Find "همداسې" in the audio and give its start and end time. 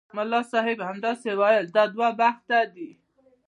0.91-1.27